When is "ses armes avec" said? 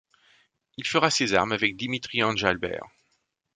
1.11-1.75